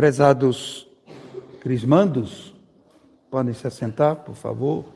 [0.00, 0.88] Prezados
[1.60, 2.54] crismandos,
[3.30, 4.86] podem se assentar, por favor.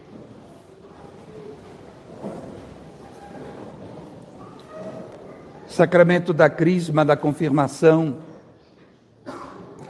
[5.67, 8.17] Sacramento da Crisma, da confirmação,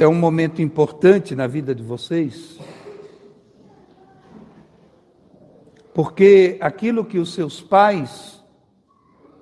[0.00, 2.58] é um momento importante na vida de vocês,
[5.94, 8.42] porque aquilo que os seus pais,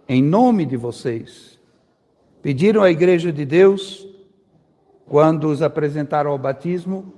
[0.07, 1.59] em nome de vocês,
[2.43, 4.12] pediram à Igreja de Deus,
[5.13, 7.13] quando os apresentaram ao batismo,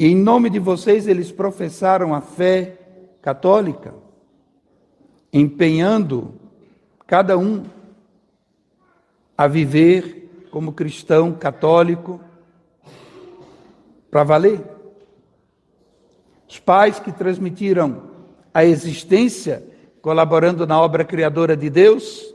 [0.00, 2.78] em nome de vocês eles professaram a fé
[3.20, 3.92] católica,
[5.30, 6.32] empenhando
[7.06, 7.64] cada um
[9.36, 12.22] a viver como cristão católico
[14.10, 14.64] para valer.
[16.48, 18.12] Os pais que transmitiram
[18.54, 19.62] a existência,
[20.00, 22.34] colaborando na obra criadora de Deus,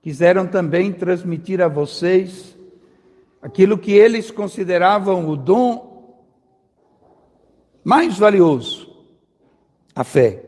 [0.00, 2.59] quiseram também transmitir a vocês
[3.40, 6.18] aquilo que eles consideravam o dom
[7.82, 8.94] mais valioso,
[9.94, 10.44] a fé.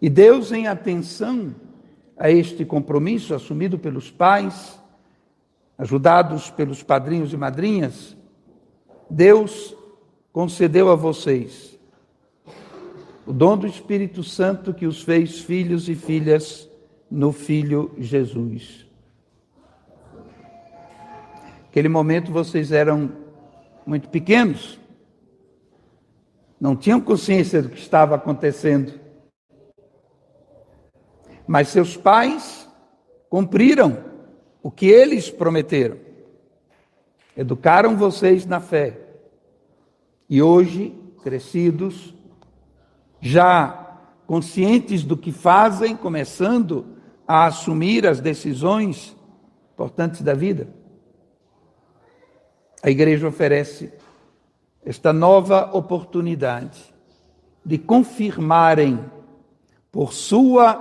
[0.00, 1.54] E Deus, em atenção
[2.16, 4.80] a este compromisso assumido pelos pais,
[5.76, 8.16] ajudados pelos padrinhos e madrinhas,
[9.10, 9.76] Deus
[10.32, 11.74] concedeu a vocês
[13.26, 16.68] o dom do Espírito Santo que os fez filhos e filhas
[17.10, 18.83] no Filho Jesus.
[21.74, 23.10] Naquele momento vocês eram
[23.84, 24.78] muito pequenos,
[26.60, 28.92] não tinham consciência do que estava acontecendo.
[31.44, 32.70] Mas seus pais
[33.28, 34.04] cumpriram
[34.62, 35.96] o que eles prometeram.
[37.36, 38.96] Educaram vocês na fé.
[40.30, 42.14] E hoje, crescidos,
[43.20, 46.86] já conscientes do que fazem, começando
[47.26, 49.16] a assumir as decisões
[49.72, 50.83] importantes da vida,
[52.84, 53.94] a igreja oferece
[54.84, 56.94] esta nova oportunidade
[57.64, 59.02] de confirmarem
[59.90, 60.74] por sua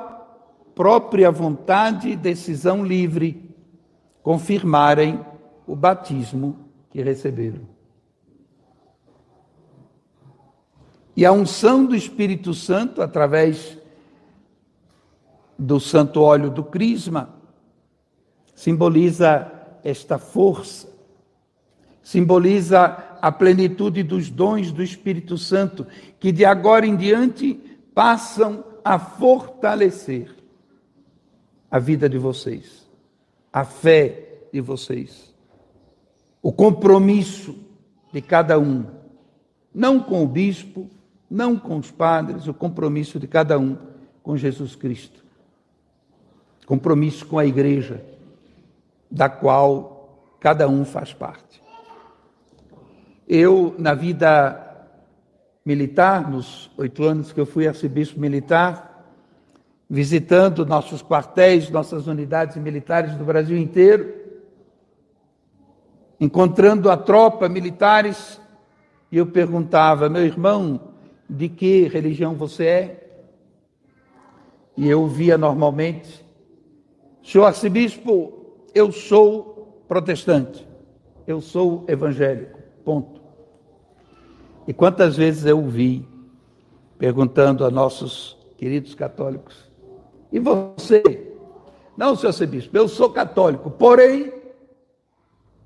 [0.76, 3.56] própria vontade e decisão livre,
[4.22, 5.26] confirmarem
[5.66, 6.60] o batismo
[6.92, 7.62] que receberam.
[11.16, 13.78] E a unção do Espírito Santo, através
[15.58, 17.34] do santo óleo do crisma,
[18.54, 19.50] simboliza
[19.86, 20.93] esta força,
[22.04, 25.88] simboliza a plenitude dos dons do Espírito Santo,
[26.20, 27.54] que de agora em diante
[27.96, 30.36] passam a fortalecer
[31.72, 32.86] a vida de vocês,
[33.52, 35.34] a fé de vocês,
[36.42, 37.56] o compromisso
[38.12, 38.86] de cada um,
[39.74, 40.90] não com o bispo,
[41.30, 43.78] não com os padres, o compromisso de cada um
[44.22, 45.24] com Jesus Cristo.
[46.68, 48.06] Compromisso com a igreja,
[49.10, 51.63] da qual cada um faz parte.
[53.28, 54.60] Eu, na vida
[55.66, 58.94] militar, nos oito anos que eu fui arcebispo militar,
[59.90, 64.14] visitando nossos quartéis, nossas unidades militares do Brasil inteiro,
[66.20, 68.42] encontrando a tropa militares,
[69.12, 70.94] e eu perguntava, meu irmão,
[71.30, 73.04] de que religião você é?
[74.76, 76.26] E eu via normalmente,
[77.24, 78.34] senhor arcebispo,
[78.74, 80.68] eu sou protestante,
[81.28, 83.22] eu sou evangélico, ponto.
[84.68, 86.08] E quantas vezes eu vi
[86.98, 89.72] perguntando a nossos queridos católicos,
[90.32, 91.34] e você?
[91.98, 94.34] Não, senhor arcebispo, eu sou católico, porém,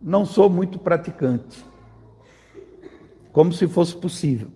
[0.02, 1.64] não sou muito praticante.
[3.32, 4.50] Como se fosse possível.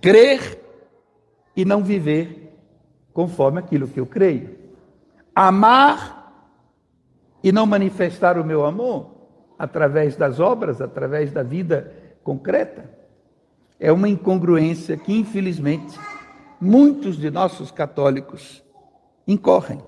[0.00, 0.60] Crer
[1.54, 2.58] e não viver
[3.12, 4.58] conforme aquilo que eu creio.
[5.34, 6.48] Amar
[7.42, 9.13] e não manifestar o meu amor
[9.58, 11.92] através das obras, através da vida
[12.22, 12.90] concreta.
[13.78, 15.98] É uma incongruência que, infelizmente,
[16.60, 18.62] muitos de nossos católicos
[19.26, 19.80] incorrem.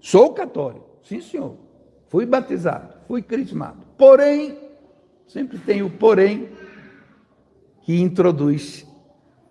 [0.00, 1.56] Sou católico, sim senhor.
[2.08, 3.86] Fui batizado, fui crismado.
[3.96, 4.58] Porém,
[5.26, 6.50] sempre tem o porém
[7.82, 8.86] que introduz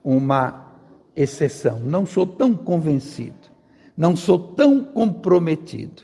[0.03, 0.75] uma
[1.15, 1.79] exceção.
[1.79, 3.49] Não sou tão convencido,
[3.95, 6.03] não sou tão comprometido.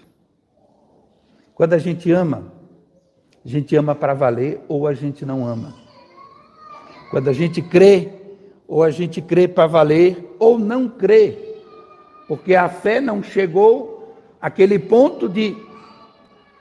[1.54, 2.54] Quando a gente ama,
[3.46, 5.74] a gente ama para valer ou a gente não ama.
[7.12, 8.12] Quando a gente crê,
[8.68, 11.48] ou a gente crê para valer ou não crê
[12.28, 15.56] porque a fé não chegou àquele ponto de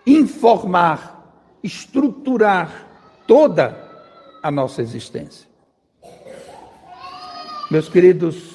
[0.06, 2.86] informar, estruturar
[3.26, 3.76] toda
[4.42, 5.48] a nossa existência.
[7.68, 8.54] Meus queridos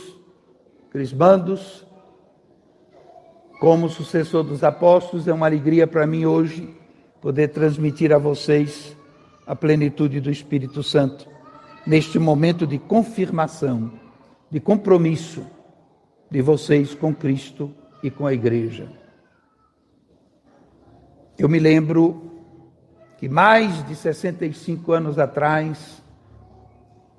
[0.90, 1.86] crismandos,
[3.60, 6.74] como sucessor dos apóstolos, é uma alegria para mim hoje
[7.22, 8.98] poder transmitir a vocês
[9.46, 11.28] a plenitude do Espírito Santo,
[11.86, 13.92] neste momento de confirmação,
[14.50, 15.46] de compromisso
[16.30, 18.90] de vocês com Cristo e com a Igreja.
[21.38, 22.32] Eu me lembro
[23.18, 26.02] que mais de 65 anos atrás,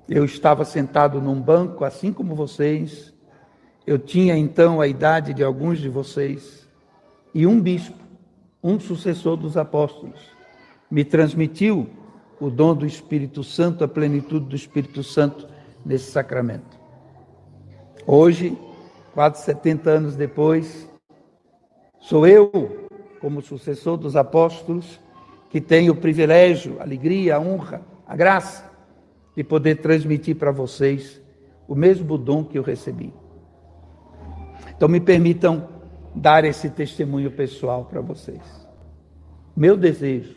[0.09, 3.13] eu estava sentado num banco, assim como vocês,
[3.85, 6.67] eu tinha então a idade de alguns de vocês,
[7.33, 8.02] e um bispo,
[8.63, 10.19] um sucessor dos apóstolos,
[10.89, 11.89] me transmitiu
[12.39, 15.47] o dom do Espírito Santo, a plenitude do Espírito Santo
[15.85, 16.79] nesse sacramento.
[18.07, 18.57] Hoje,
[19.13, 20.89] quase 70 anos depois,
[21.99, 22.87] sou eu,
[23.19, 24.99] como sucessor dos apóstolos,
[25.49, 28.71] que tenho o privilégio, a alegria, a honra, a graça
[29.35, 31.21] de poder transmitir para vocês
[31.67, 33.13] o mesmo dom que eu recebi.
[34.75, 35.69] Então me permitam
[36.15, 38.41] dar esse testemunho pessoal para vocês.
[39.55, 40.35] Meu desejo,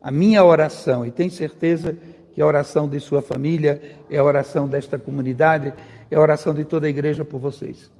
[0.00, 1.96] a minha oração, e tenho certeza
[2.34, 3.80] que a oração de sua família
[4.10, 5.72] é a oração desta comunidade,
[6.10, 7.90] é a oração de toda a igreja por vocês.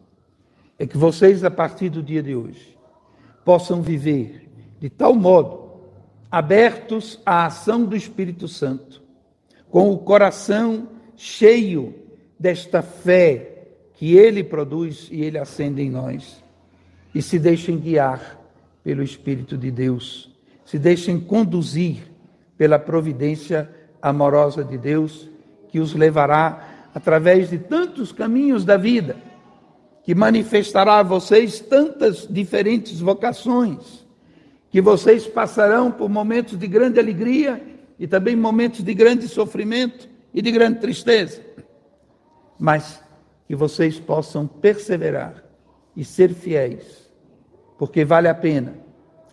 [0.78, 2.76] É que vocês, a partir do dia de hoje,
[3.44, 4.50] possam viver
[4.80, 5.62] de tal modo
[6.30, 9.02] abertos à ação do Espírito Santo,
[9.70, 11.94] com o coração cheio
[12.38, 16.41] desta fé que ele produz e ele acende em nós.
[17.14, 18.40] E se deixem guiar
[18.82, 20.30] pelo Espírito de Deus,
[20.64, 22.10] se deixem conduzir
[22.56, 23.70] pela providência
[24.00, 25.28] amorosa de Deus,
[25.68, 29.16] que os levará através de tantos caminhos da vida,
[30.02, 34.06] que manifestará a vocês tantas diferentes vocações,
[34.70, 37.62] que vocês passarão por momentos de grande alegria
[37.98, 41.40] e também momentos de grande sofrimento e de grande tristeza.
[42.58, 43.02] Mas
[43.46, 45.44] que vocês possam perseverar
[45.96, 47.01] e ser fiéis,
[47.82, 48.74] porque vale a pena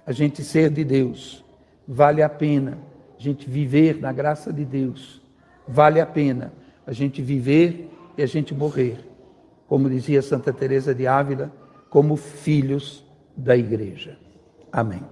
[0.07, 1.45] a gente ser de Deus,
[1.87, 2.79] vale a pena
[3.15, 5.21] a gente viver na graça de Deus,
[5.67, 6.51] vale a pena
[6.83, 9.05] a gente viver e a gente morrer,
[9.67, 11.53] como dizia Santa Teresa de Ávila,
[11.91, 13.05] como filhos
[13.37, 14.17] da igreja.
[14.71, 15.03] Amém.